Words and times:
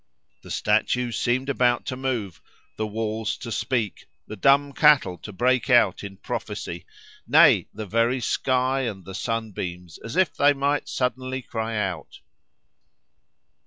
The 0.41 0.49
statues 0.49 1.15
seemed 1.15 1.47
about 1.47 1.85
to 1.85 1.95
move, 1.95 2.41
the 2.75 2.87
walls 2.87 3.37
to 3.37 3.51
speak, 3.51 4.07
the 4.25 4.35
dumb 4.35 4.73
cattle 4.73 5.15
to 5.19 5.31
break 5.31 5.69
out 5.69 6.03
in 6.03 6.17
prophecy; 6.17 6.87
nay! 7.27 7.67
the 7.71 7.85
very 7.85 8.19
sky 8.19 8.79
and 8.81 9.05
the 9.05 9.13
sunbeams, 9.13 9.99
as 9.99 10.15
if 10.15 10.33
they 10.35 10.53
might 10.53 10.89
suddenly 10.89 11.43
cry 11.43 11.77
out." 11.77 12.21